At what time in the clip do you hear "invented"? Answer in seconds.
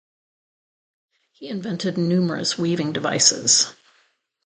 1.47-1.95